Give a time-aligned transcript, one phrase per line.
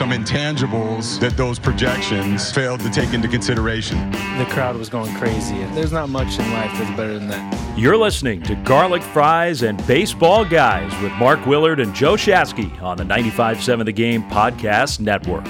[0.00, 4.10] Some intangibles that those projections failed to take into consideration.
[4.38, 5.58] The crowd was going crazy.
[5.74, 7.78] There's not much in life that's better than that.
[7.78, 12.96] You're listening to Garlic Fries and Baseball Guys with Mark Willard and Joe Shasky on
[12.96, 15.46] the 95.7 The Game Podcast Network.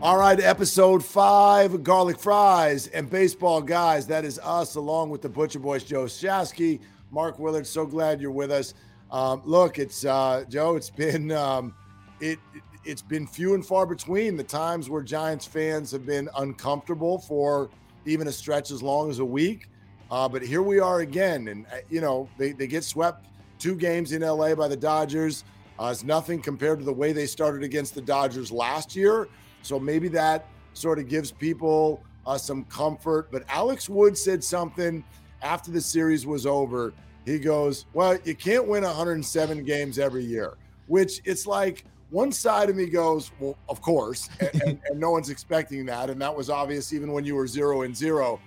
[0.00, 4.06] All right, episode five, Garlic Fries and Baseball Guys.
[4.06, 6.80] That is us, along with the Butcher Boys, Joe Shasky,
[7.10, 7.66] Mark Willard.
[7.66, 8.72] So glad you're with us.
[9.10, 10.76] Um, look, it's uh, Joe.
[10.76, 11.74] It's been um,
[12.18, 12.38] it
[12.84, 17.70] it's been few and far between the times where Giants fans have been uncomfortable for
[18.06, 19.68] even a stretch as long as a week.
[20.10, 23.26] Uh, but here we are again, and uh, you know they they get swept
[23.58, 25.44] two games in LA by the Dodgers.
[25.78, 29.28] Uh, it's nothing compared to the way they started against the Dodgers last year.
[29.62, 33.30] So maybe that sort of gives people uh, some comfort.
[33.32, 35.02] But Alex Wood said something
[35.42, 36.92] after the series was over.
[37.24, 40.54] He goes, Well, you can't win 107 games every year,
[40.86, 44.28] which it's like one side of me goes, Well, of course.
[44.38, 46.10] And, and, and no one's expecting that.
[46.10, 48.40] And that was obvious even when you were zero and zero.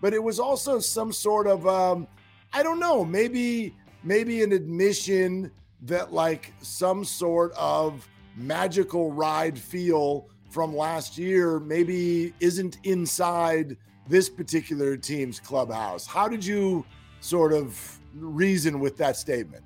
[0.00, 2.06] But it was also some sort of, um,
[2.52, 3.74] I don't know, maybe,
[4.04, 5.50] maybe an admission
[5.82, 14.28] that like some sort of magical ride feel from last year maybe isn't inside this
[14.28, 16.06] particular team's clubhouse.
[16.06, 16.86] How did you
[17.20, 19.64] sort of reason with that statement?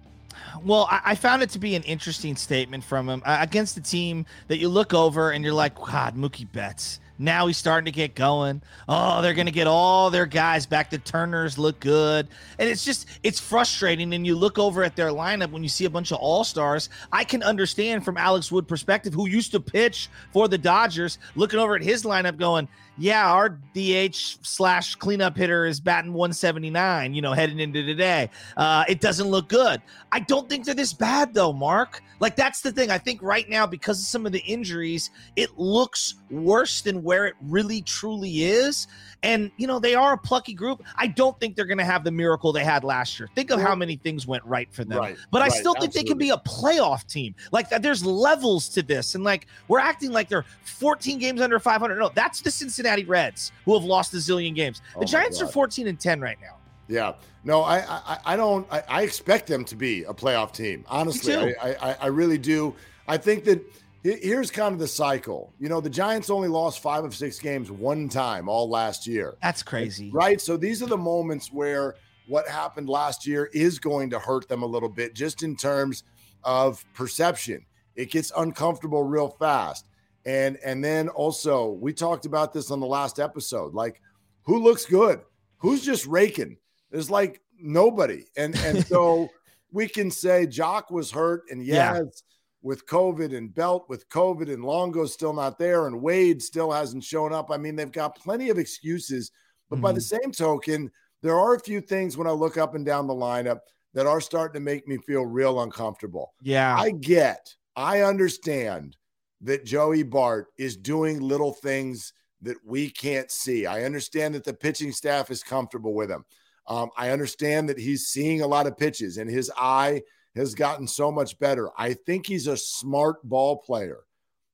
[0.62, 3.80] Well, I, I found it to be an interesting statement from him uh, against a
[3.80, 7.00] team that you look over and you're like, God, Mookie Betts.
[7.18, 8.62] Now he's starting to get going.
[8.88, 10.90] Oh, they're going to get all their guys back.
[10.90, 12.26] The Turners look good.
[12.58, 14.12] And it's just, it's frustrating.
[14.12, 16.88] And you look over at their lineup when you see a bunch of all stars.
[17.12, 21.60] I can understand from Alex Wood perspective, who used to pitch for the Dodgers, looking
[21.60, 22.66] over at his lineup going,
[22.98, 28.28] yeah, our DH slash cleanup hitter is batting 179, you know, heading into today.
[28.56, 29.80] Uh, it doesn't look good.
[30.12, 32.02] I don't think they're this bad, though, Mark.
[32.20, 32.90] Like, that's the thing.
[32.90, 37.26] I think right now, because of some of the injuries, it looks worse than where
[37.26, 38.86] it really truly is.
[39.22, 40.82] And, you know, they are a plucky group.
[40.96, 43.28] I don't think they're going to have the miracle they had last year.
[43.34, 44.98] Think of how many things went right for them.
[44.98, 47.34] Right, but I right, still think they can be a playoff team.
[47.52, 49.14] Like, there's levels to this.
[49.14, 51.98] And, like, we're acting like they're 14 games under 500.
[51.98, 54.82] No, that's the Cincinnati Reds who have lost a zillion games.
[54.94, 56.56] Oh The my Giants are 14 and 10 right now.
[56.88, 57.14] Yeah.
[57.44, 60.84] No, I I, I don't I, I expect them to be a playoff team.
[60.88, 61.56] Honestly.
[61.56, 62.74] I, I I really do.
[63.08, 63.62] I think that
[64.02, 65.52] here's kind of the cycle.
[65.58, 69.36] You know, the Giants only lost five of six games one time all last year.
[69.42, 70.10] That's crazy.
[70.12, 70.40] Right.
[70.40, 71.94] So these are the moments where
[72.26, 76.04] what happened last year is going to hurt them a little bit, just in terms
[76.44, 77.64] of perception.
[77.94, 79.86] It gets uncomfortable real fast.
[80.24, 83.74] And and then also we talked about this on the last episode.
[83.74, 84.00] Like,
[84.42, 85.20] who looks good?
[85.58, 86.58] Who's just raking?
[86.90, 88.26] There's like nobody.
[88.36, 89.28] And and so
[89.72, 91.94] we can say Joc was hurt, and Yeah.
[91.94, 92.22] yes,
[92.62, 97.04] with COVID and Belt with COVID and Longo's still not there, and Wade still hasn't
[97.04, 97.50] shown up.
[97.50, 99.30] I mean, they've got plenty of excuses.
[99.68, 100.22] But by the mm-hmm.
[100.24, 100.90] same token,
[101.22, 103.60] there are a few things when I look up and down the lineup
[103.94, 106.34] that are starting to make me feel real uncomfortable.
[106.42, 106.76] Yeah.
[106.76, 108.96] I get, I understand
[109.42, 113.66] that Joey Bart is doing little things that we can't see.
[113.66, 116.24] I understand that the pitching staff is comfortable with him.
[116.66, 120.02] Um, I understand that he's seeing a lot of pitches and his eye
[120.34, 121.70] has gotten so much better.
[121.76, 124.04] I think he's a smart ball player,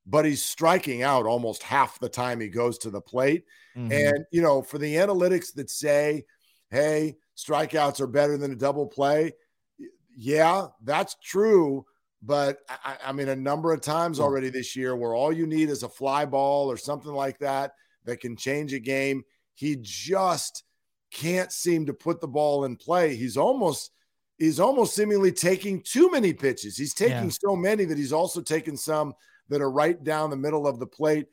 [0.06, 3.44] but he's striking out almost half the time he goes to the plate.
[3.76, 3.92] Mhm.
[3.92, 6.24] And, you know, for the analytics that say,
[6.70, 9.32] hey, strikeouts are better than a double play,
[10.16, 11.86] yeah, that's true.
[12.22, 14.24] But I, I mean, a number of times hmm.
[14.24, 17.72] already this year where all you need is a fly ball or something like that
[18.04, 19.22] that can change a game.
[19.54, 20.64] He just
[21.12, 23.16] can't seem to put the ball in play.
[23.16, 23.90] He's almost
[24.38, 26.76] he's almost seemingly taking too many pitches.
[26.76, 27.30] He's taking Yeah.
[27.30, 29.14] so many that he's also taking some
[29.48, 31.26] that are right down the middle of the plate.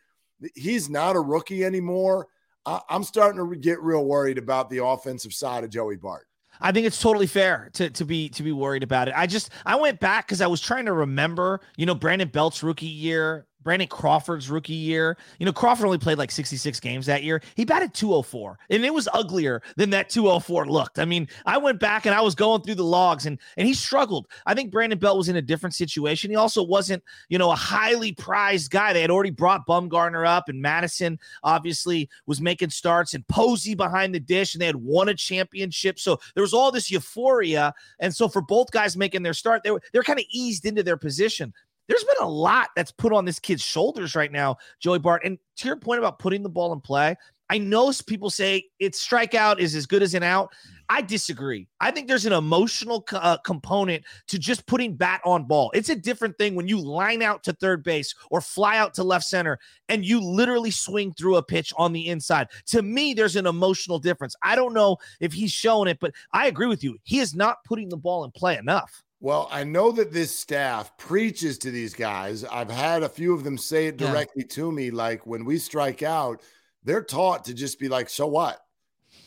[0.55, 2.27] He's not a rookie anymore.
[2.65, 6.27] I, I'm starting to get real worried about the offensive side of Joey Bart.
[6.61, 9.13] I think it's totally fair to to be to be worried about it.
[9.15, 12.63] I just I went back because I was trying to remember, you know, Brandon Belt's
[12.63, 15.17] rookie year, Brandon Crawford's rookie year.
[15.39, 17.41] You know, Crawford only played like 66 games that year.
[17.55, 20.99] He batted 204, and it was uglier than that 204 looked.
[20.99, 23.73] I mean, I went back and I was going through the logs, and and he
[23.73, 24.27] struggled.
[24.45, 26.29] I think Brandon Belt was in a different situation.
[26.29, 28.93] He also wasn't, you know, a highly prized guy.
[28.93, 34.13] They had already brought Bumgarner up, and Madison obviously was making starts, and Posey behind
[34.13, 35.97] the dish, and they had won a championship.
[35.99, 39.71] So there was all this euphoria, and so for both guys making their start, they
[39.71, 41.51] were they're kind of eased into their position
[41.87, 45.23] there's been a lot that's put on this kid's shoulders right now, Joey Bart.
[45.23, 47.15] And to your point about putting the ball in play,
[47.49, 50.51] I know people say it's strikeout is as good as an out.
[50.89, 51.67] I disagree.
[51.79, 55.71] I think there's an emotional uh, component to just putting bat on ball.
[55.73, 59.03] It's a different thing when you line out to third base or fly out to
[59.03, 59.59] left center
[59.89, 62.47] and you literally swing through a pitch on the inside.
[62.67, 64.35] To me, there's an emotional difference.
[64.43, 66.97] I don't know if he's showing it, but I agree with you.
[67.03, 69.03] He is not putting the ball in play enough.
[69.19, 72.43] Well, I know that this staff preaches to these guys.
[72.43, 74.55] I've had a few of them say it directly yeah.
[74.55, 74.91] to me.
[74.91, 76.41] Like when we strike out,
[76.83, 78.59] they're taught to just be like, so what?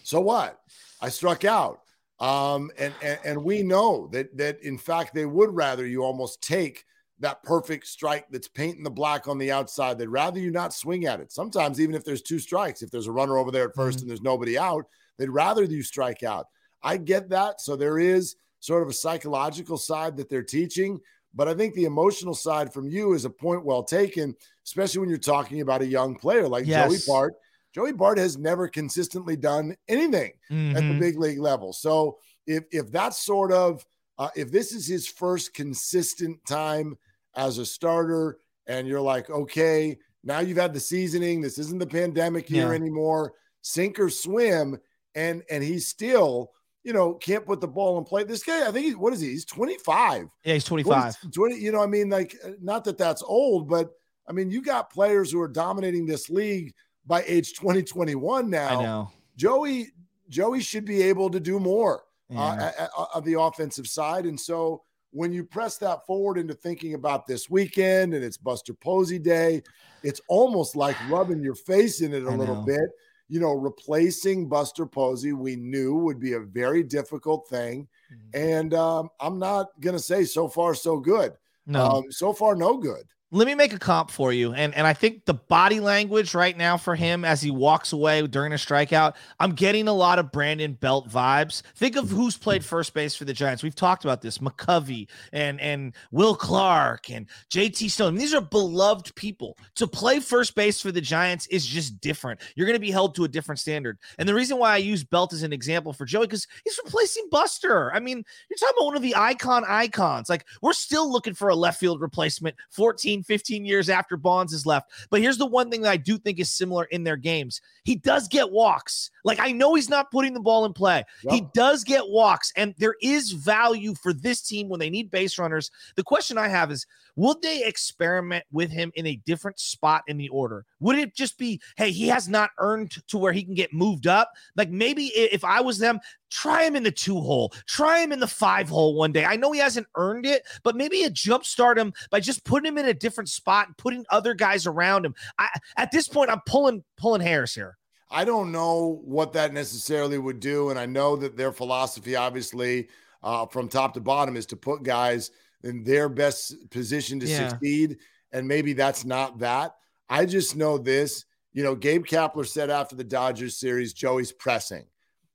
[0.05, 0.61] So what?
[1.01, 1.81] I struck out.
[2.21, 6.43] Um, and, and and we know that that in fact they would rather you almost
[6.43, 6.85] take
[7.21, 9.99] that perfect strike that's painting the black on the outside.
[9.99, 11.33] They'd rather you not swing at it.
[11.33, 14.01] Sometimes, even if there's two strikes, if there's a runner over there at 1st mm-hmm.
[14.01, 14.87] and there's nobody out,
[15.17, 16.47] they'd rather you strike out.
[16.83, 17.61] I get that.
[17.61, 21.01] So there is sort of a psychological side that they're teaching.
[21.35, 24.35] But I think the emotional side from you is a point well taken,
[24.65, 26.89] especially when you're talking about a young player like yes.
[26.89, 27.35] Joey Bart.
[27.75, 30.77] Joey Bart has never consistently done anything mm-hmm.
[30.77, 31.01] at the mm-hmm.
[31.01, 31.73] big league level.
[31.73, 33.85] So if if that's sort of
[34.19, 36.97] uh, if this is his first consistent time
[37.37, 41.41] as a starter, and you're like, okay, now you've had the seasoning.
[41.41, 42.75] This isn't the pandemic year yeah.
[42.75, 43.33] anymore.
[43.63, 44.79] Sink or swim,
[45.15, 46.51] and and he's still
[46.85, 48.25] you know, can't put the ball in play.
[48.25, 49.31] This guy, I think, he, what is he?
[49.31, 50.29] He's 25.
[50.45, 51.17] Yeah, he's 25.
[51.33, 53.91] 20, you know, I mean, like, uh, not that that's old, but
[54.29, 56.75] I mean, you got players who are dominating this league
[57.07, 58.81] by age 2021 now.
[58.81, 59.11] I know.
[59.37, 59.89] Joey,
[60.29, 62.87] Joey should be able to do more uh, yeah.
[62.97, 64.27] uh, of the offensive side.
[64.27, 68.75] And so when you press that forward into thinking about this weekend and it's Buster
[68.75, 69.63] Posey Day,
[70.03, 72.91] it's almost like rubbing your face in it a little bit
[73.29, 77.87] you know, replacing Buster Posey, we knew would be a very difficult thing.
[78.13, 78.47] Mm-hmm.
[78.59, 81.33] And um, I'm not going to say so far, so good.
[81.67, 81.85] No.
[81.85, 84.55] Um, so far, no good let me make a comp for you.
[84.55, 88.27] And and I think the body language right now for him as he walks away
[88.27, 91.63] during a strikeout, I'm getting a lot of Brandon Belt vibes.
[91.77, 93.63] Think of who's played first base for the Giants.
[93.63, 94.39] We've talked about this.
[94.39, 98.11] McCovey and and Will Clark and JT Snow.
[98.11, 99.59] These are beloved people.
[99.75, 102.41] To play first base for the Giants is just different.
[102.57, 103.99] You're going to be held to a different standard.
[104.19, 107.29] And the reason why I use Belt as an example for Joey because he's replacing
[107.31, 107.93] Buster.
[107.93, 110.31] I mean, you're talking about one of the icon icons.
[110.31, 114.67] Like we're still looking for a left field replacement 14 15 years after Bonds is
[114.67, 114.91] left.
[115.11, 117.61] But here's the one thing that I do think is similar in their games.
[117.85, 119.11] He does get walks.
[119.25, 121.05] Like I know he's not putting the ball in play.
[121.23, 121.33] Yep.
[121.33, 125.39] He does get walks, and there is value for this team when they need base
[125.39, 125.71] runners.
[125.97, 126.87] The question I have is
[127.19, 130.65] would they experiment with him in a different spot in the order?
[130.79, 134.07] Would it just be, hey, he has not earned to where he can get moved
[134.07, 134.31] up?
[134.55, 135.99] Like maybe if I was them,
[136.31, 139.25] try him in the two hole, try him in the five hole one day.
[139.25, 142.79] I know he hasn't earned it, but maybe a jumpstart him by just putting him
[142.79, 145.17] in a different spot and putting other guys around him.
[145.41, 147.77] I, at this point, I'm pulling pulling hairs here.
[148.13, 152.91] I don't know what that necessarily would do, and I know that their philosophy, obviously,
[153.25, 157.49] uh, from top to bottom, is to put guys in their best position to yeah.
[157.49, 157.99] succeed.
[158.33, 159.75] And maybe that's not that.
[160.09, 161.25] I just know this.
[161.53, 164.85] You know, Gabe Kapler said after the Dodgers series, Joey's pressing.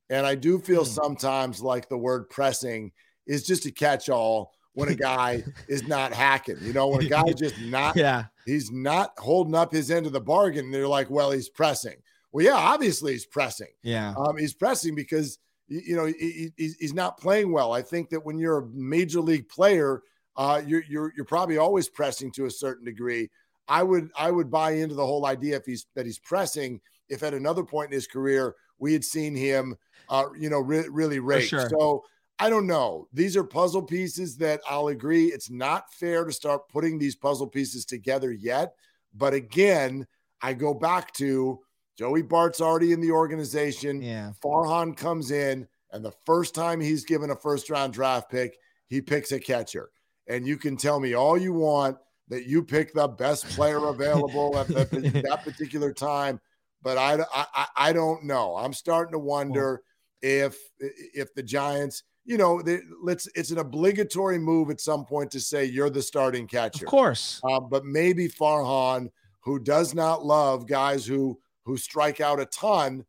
[0.10, 0.88] And I do feel mm.
[0.88, 2.92] sometimes like the word pressing
[3.26, 6.58] is just a catch all when a guy is not hacking.
[6.62, 10.14] You know, when a guy just not, yeah, he's not holding up his end of
[10.14, 10.72] the bargain.
[10.72, 11.96] They're like, well, he's pressing.
[12.32, 13.72] Well, yeah, obviously he's pressing.
[13.84, 14.14] Yeah.
[14.18, 15.38] Um, he's pressing because,
[15.68, 17.72] you know, he, he's not playing well.
[17.72, 20.02] I think that when you're a major league player,
[20.36, 23.30] uh, you're you're you're probably always pressing to a certain degree.
[23.68, 26.82] I would I would buy into the whole idea if he's that he's pressing.
[27.10, 29.76] If at another point in his career we had seen him,
[30.10, 31.50] uh, you know, re- really rake.
[31.50, 31.70] Sure.
[31.70, 32.04] So
[32.40, 33.08] I don't know.
[33.14, 35.26] These are puzzle pieces that I'll agree.
[35.26, 38.74] It's not fair to start putting these puzzle pieces together yet.
[39.14, 40.08] But again,
[40.42, 41.60] I go back to
[41.98, 44.02] Joey Bart's already in the organization.
[44.02, 44.32] Yeah.
[44.44, 49.00] Farhan comes in, and the first time he's given a first round draft pick, he
[49.00, 49.90] picks a catcher
[50.28, 51.98] and you can tell me all you want
[52.30, 56.40] that you pick the best player available at, that, that particular time.
[56.82, 58.56] But I, I, I don't know.
[58.56, 59.84] I'm starting to wonder
[60.22, 65.32] if if the Giants you know, they, let's it's an obligatory move at some point
[65.32, 66.86] to say you're the starting catcher.
[66.86, 67.42] Of course.
[67.44, 69.10] Uh, but maybe Farhan,
[69.42, 73.06] who does not love guys who who strike out a ton,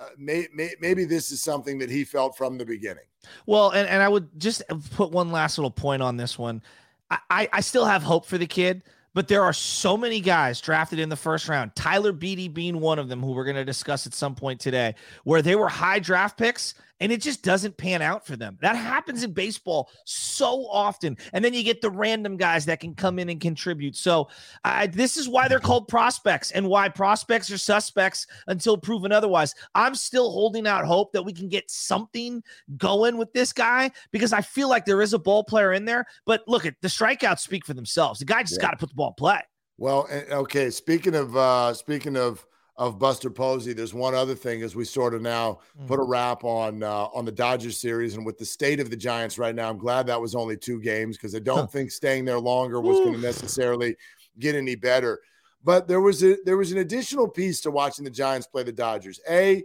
[0.00, 3.04] uh, may, may, maybe this is something that he felt from the beginning.
[3.46, 4.62] Well, and, and I would just
[4.94, 6.62] put one last little point on this one.
[7.10, 8.82] I, I, I still have hope for the kid.
[9.12, 13.00] But there are so many guys drafted in the first round, Tyler Beede being one
[13.00, 15.98] of them, who we're going to discuss at some point today, where they were high
[15.98, 18.58] draft picks and it just doesn't pan out for them.
[18.60, 21.16] That happens in baseball so often.
[21.32, 23.96] And then you get the random guys that can come in and contribute.
[23.96, 24.28] So
[24.64, 29.54] I, this is why they're called prospects and why prospects are suspects until proven otherwise.
[29.74, 32.42] I'm still holding out hope that we can get something
[32.76, 36.04] going with this guy because I feel like there is a ball player in there.
[36.26, 38.20] But look at the strikeouts speak for themselves.
[38.20, 38.66] The guy just yeah.
[38.66, 39.40] got to put the ball in play.
[39.78, 40.68] Well, okay.
[40.68, 42.44] Speaking of uh speaking of
[42.80, 43.74] of Buster Posey.
[43.74, 45.86] There's one other thing as we sort of now mm-hmm.
[45.86, 48.96] put a wrap on uh, on the Dodgers series and with the state of the
[48.96, 49.68] Giants right now.
[49.68, 52.98] I'm glad that was only two games because I don't think staying there longer was
[52.98, 53.96] going to necessarily
[54.38, 55.20] get any better.
[55.62, 58.72] But there was a there was an additional piece to watching the Giants play the
[58.72, 59.20] Dodgers.
[59.28, 59.62] A,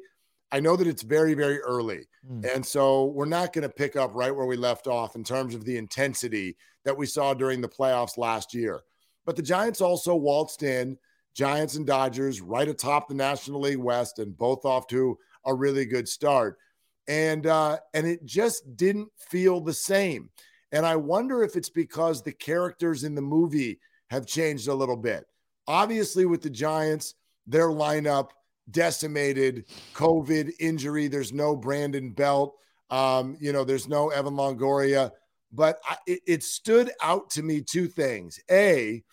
[0.52, 2.54] I know that it's very very early, mm.
[2.54, 5.56] and so we're not going to pick up right where we left off in terms
[5.56, 8.82] of the intensity that we saw during the playoffs last year.
[9.26, 10.98] But the Giants also waltzed in
[11.36, 15.86] Giants and Dodgers right atop the National League West and both off to a really
[15.86, 16.58] good start.
[17.08, 20.30] And uh, and it just didn't feel the same.
[20.72, 24.98] And I wonder if it's because the characters in the movie have changed a little
[24.98, 25.26] bit.
[25.68, 27.16] Obviously, with the Giants,
[27.46, 28.30] their lineup
[28.72, 31.08] decimated, COVID injury.
[31.08, 32.56] There's no Brandon Belt.
[32.90, 35.12] Um, you know, there's no Evan Longoria.
[35.52, 38.40] But I, it, it stood out to me two things.
[38.50, 39.04] A,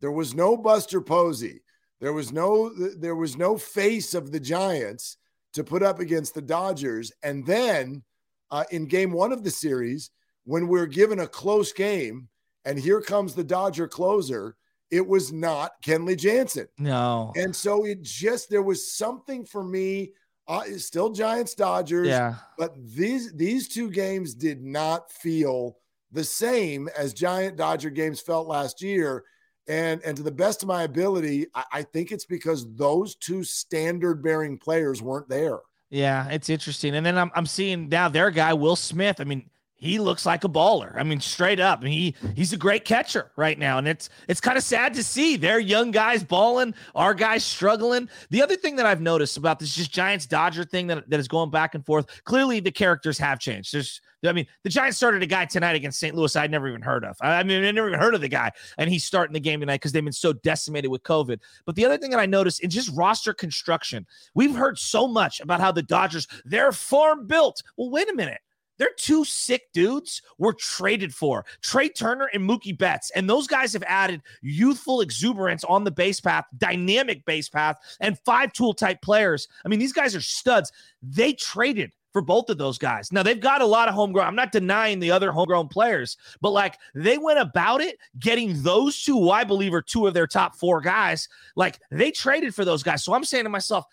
[0.00, 1.62] there was no Buster Posey.
[2.00, 5.16] There was no there was no face of the Giants
[5.54, 7.12] to put up against the Dodgers.
[7.22, 8.02] And then
[8.50, 10.10] uh, in game one of the series,
[10.44, 12.28] when we're given a close game,
[12.64, 14.56] and here comes the Dodger closer,
[14.90, 16.68] it was not Kenley Jansen.
[16.78, 17.32] No.
[17.36, 20.12] And so it just there was something for me.
[20.46, 22.08] Uh, it's still Giants Dodgers.
[22.08, 22.36] Yeah.
[22.56, 25.76] But these these two games did not feel
[26.12, 29.24] the same as Giant Dodger games felt last year.
[29.68, 33.44] And and to the best of my ability, I, I think it's because those two
[33.44, 35.58] standard bearing players weren't there.
[35.90, 36.96] Yeah, it's interesting.
[36.96, 39.20] And then I'm I'm seeing now their guy, Will Smith.
[39.20, 40.94] I mean, he looks like a baller.
[40.96, 41.84] I mean, straight up.
[41.84, 45.36] he he's a great catcher right now, and it's it's kind of sad to see
[45.36, 48.08] their young guys balling, our guys struggling.
[48.30, 51.28] The other thing that I've noticed about this just Giants Dodger thing that, that is
[51.28, 52.24] going back and forth.
[52.24, 53.72] Clearly, the characters have changed.
[53.72, 56.12] There's I mean, the Giants started a guy tonight against St.
[56.12, 57.16] Louis I'd never even heard of.
[57.20, 59.76] I mean, I never even heard of the guy, and he's starting the game tonight
[59.76, 61.38] because they've been so decimated with COVID.
[61.64, 65.40] But the other thing that I noticed in just roster construction, we've heard so much
[65.40, 67.62] about how the Dodgers, they're farm built.
[67.76, 68.40] Well, wait a minute.
[68.78, 73.10] They're two sick dudes were traded for Trea Turner and Mookie Betts.
[73.10, 78.18] And those guys have added youthful exuberance on the base path, dynamic base path, and
[78.20, 79.48] five tool type players.
[79.64, 80.72] I mean, these guys are studs.
[81.02, 83.12] They traded for both of those guys.
[83.12, 84.26] Now they've got a lot of homegrown.
[84.26, 89.02] I'm not denying the other homegrown players, but like they went about it getting those
[89.02, 91.28] two, I believe are two of their top four guys.
[91.54, 93.04] Like they traded for those guys.
[93.04, 93.84] So I'm saying to myself,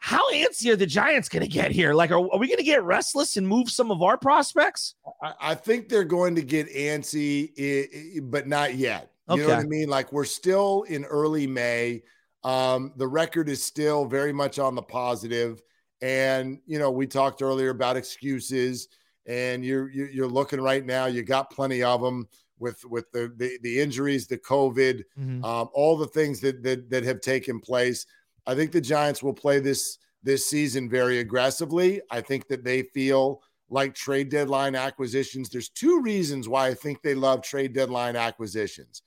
[0.00, 1.92] how antsy are the Giants going to get here?
[1.92, 4.94] Like, are, are we going to get restless and move some of our prospects?
[5.22, 9.12] I, I think they're going to get antsy, but not yet.
[9.28, 9.42] You okay.
[9.42, 9.88] know what I mean?
[9.88, 12.02] Like, we're still in early May.
[12.44, 15.62] Um, the record is still very much on the positive.
[16.00, 18.88] And you know, we talked earlier about excuses,
[19.26, 21.06] and you're you're looking right now.
[21.06, 22.26] You got plenty of them
[22.58, 25.44] with with the the, the injuries, the COVID, mm-hmm.
[25.44, 28.06] um, all the things that, that that have taken place.
[28.46, 32.00] I think the Giants will play this this season very aggressively.
[32.10, 35.48] I think that they feel like trade deadline acquisitions.
[35.48, 39.02] There's two reasons why I think they love trade deadline acquisitions.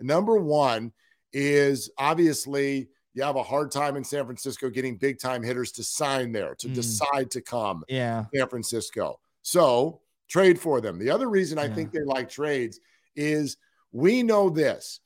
[0.00, 0.92] Number one
[1.32, 5.84] is obviously you have a hard time in San Francisco getting big time hitters to
[5.84, 6.74] sign there, to mm.
[6.74, 8.24] decide to come yeah.
[8.34, 9.20] San Francisco.
[9.42, 10.98] So trade for them.
[10.98, 12.80] The other reason I think they like trades
[13.14, 13.56] is
[13.92, 15.00] we know this.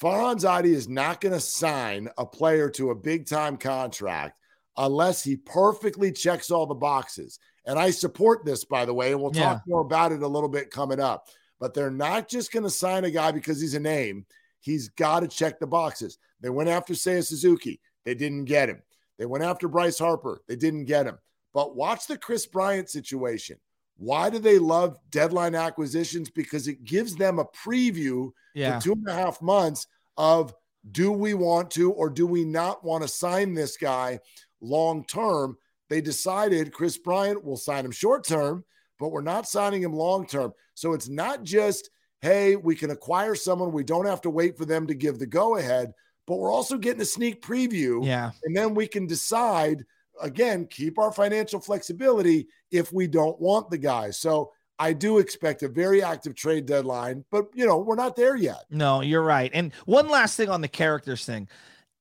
[0.00, 4.38] Farhan Zaidi is not going to sign a player to a big time contract
[4.76, 7.38] unless he perfectly checks all the boxes.
[7.64, 9.44] And I support this, by the way, and we'll yeah.
[9.44, 11.28] talk more about it a little bit coming up.
[11.58, 14.26] But they're not just going to sign a guy because he's a name.
[14.60, 16.18] He's got to check the boxes.
[16.40, 17.80] They went after Seiya Suzuki.
[18.04, 18.82] They didn't get him.
[19.18, 20.42] They went after Bryce Harper.
[20.46, 21.18] They didn't get him.
[21.54, 23.58] But watch the Kris Bryant situation.
[23.98, 26.30] Why do they love deadline acquisitions?
[26.30, 28.78] Because it gives them a preview yeah.
[28.78, 29.86] for two and a half months
[30.16, 30.54] of
[30.90, 34.20] do we want to or do we not want to sign this guy
[34.60, 35.56] long term?
[35.88, 38.64] They decided Kris Bryant will sign him short term,
[38.98, 40.52] but we're not signing him long term.
[40.74, 43.72] So it's not just, hey, we can acquire someone.
[43.72, 45.92] We don't have to wait for them to give the go ahead,
[46.26, 48.04] but we're also getting a sneak preview.
[48.04, 48.32] Yeah.
[48.44, 49.84] And then we can decide
[50.20, 54.10] again, keep our financial flexibility if we don't want the guy.
[54.10, 58.36] So I do expect a very active trade deadline, but you know, we're not there
[58.36, 58.64] yet.
[58.70, 59.50] No, you're right.
[59.54, 61.48] And one last thing on the characters thing.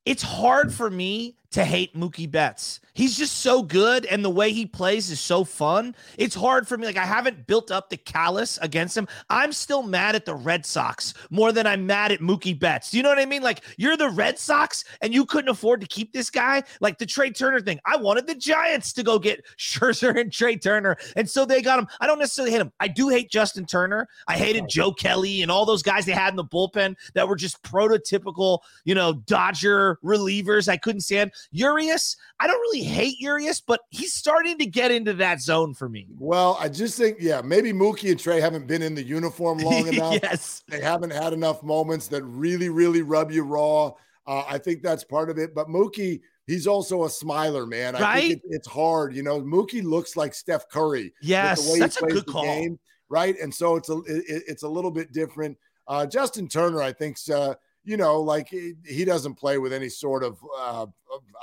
[0.05, 2.81] It's hard for me to hate Mookie Betts.
[2.93, 5.95] He's just so good and the way he plays is so fun.
[6.17, 6.85] It's hard for me.
[6.85, 9.07] Like, I haven't built up the callous against him.
[9.29, 12.91] I'm still mad at the Red Sox more than I'm mad at Mookie Betts.
[12.91, 13.41] Do you know what I mean?
[13.41, 16.61] Like, you're the Red Sox and you couldn't afford to keep this guy.
[16.81, 17.79] Like the Trea Turner thing.
[17.85, 20.97] I wanted the Giants to go get Scherzer and Trea Turner.
[21.15, 21.87] And so they got him.
[22.01, 22.73] I don't necessarily hate him.
[22.81, 24.09] I do hate Justin Turner.
[24.27, 27.37] I hated Joe Kelly and all those guys they had in the bullpen that were
[27.37, 31.31] just prototypical, you know, Dodger relievers I couldn't stand.
[31.51, 35.89] Urias, I don't really hate Urias, but he's starting to get into that zone for
[35.89, 36.07] me.
[36.17, 39.87] Well, I just think, yeah, maybe Mookie and Trea haven't been in the uniform long
[39.93, 40.19] enough.
[40.21, 40.63] yes.
[40.67, 43.93] They haven't had enough moments that really, really rub you raw.
[44.27, 45.53] Uh, I think that's part of it.
[45.53, 47.95] But Mookie, he's also a smiler, man.
[47.95, 48.21] I right?
[48.29, 49.15] think it, it's hard.
[49.15, 51.13] You know, Mookie looks like Steph Curry.
[51.21, 52.43] Yes, that's a good call.
[52.43, 53.35] Game, right?
[53.39, 55.57] And so it's a it, it's a little bit different.
[55.87, 57.53] Uh, Justin Turner, I think, uh,
[57.85, 60.87] you know, like he doesn't play with any sort of, uh,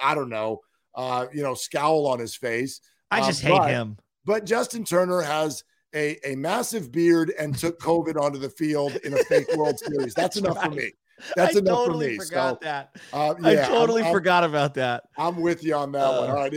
[0.03, 0.61] I don't know,
[0.95, 2.81] uh, you know, scowl on his face.
[3.11, 3.97] I uh, just hate but, him.
[4.25, 9.15] But Justin Turner has a, a massive beard and took COVID onto the field in
[9.15, 10.15] a fake World Series.
[10.15, 10.71] That's, That's enough right.
[10.71, 10.93] for me.
[11.37, 12.29] That's I enough totally for me.
[12.29, 12.97] Forgot so, that.
[13.13, 15.05] Uh, yeah, I totally I'm, forgot about that.
[15.17, 16.31] I'm with you on that one.
[16.31, 16.53] All right.